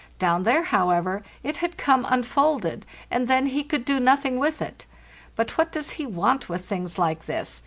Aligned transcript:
Down 0.17 0.41
there, 0.41 0.63
how 0.63 0.89
ever, 0.89 1.21
it 1.43 1.57
had 1.57 1.77
come 1.77 2.07
unfolded, 2.09 2.87
and 3.11 3.27
then 3.27 3.45
he 3.45 3.63
could 3.63 3.85
do 3.85 3.99
nothing 3.99 4.39
with 4.39 4.59
it. 4.59 4.87
But 5.35 5.59
what 5.59 5.71
does 5.71 5.91
he 5.91 6.07
want 6.07 6.49
with 6.49 6.65
things 6.65 6.97
like 6.97 7.25
this? 7.27 7.59